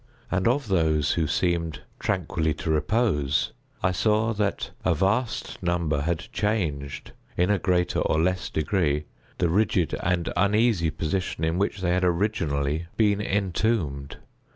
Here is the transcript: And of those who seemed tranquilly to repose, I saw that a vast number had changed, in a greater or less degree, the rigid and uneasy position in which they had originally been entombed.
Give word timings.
And 0.31 0.47
of 0.47 0.67
those 0.67 1.11
who 1.11 1.27
seemed 1.27 1.81
tranquilly 1.99 2.55
to 2.55 2.71
repose, 2.71 3.53
I 3.83 3.91
saw 3.91 4.33
that 4.33 4.71
a 4.83 4.95
vast 4.95 5.61
number 5.61 6.01
had 6.01 6.25
changed, 6.33 7.11
in 7.37 7.51
a 7.51 7.59
greater 7.59 7.99
or 7.99 8.19
less 8.19 8.49
degree, 8.49 9.05
the 9.37 9.47
rigid 9.49 9.93
and 10.01 10.33
uneasy 10.35 10.89
position 10.89 11.43
in 11.43 11.59
which 11.59 11.81
they 11.81 11.91
had 11.91 12.03
originally 12.03 12.87
been 12.97 13.21
entombed. 13.21 14.17